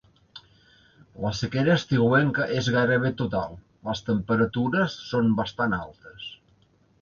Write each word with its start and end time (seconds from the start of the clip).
La 1.25 1.31
sequera 1.39 1.75
estiuenca 1.81 2.47
és 2.61 2.69
gairebé 2.77 3.11
total, 3.19 3.53
les 3.91 4.01
temperatures 4.09 4.97
són 5.11 5.31
bastant 5.43 5.79
altes. 5.81 6.27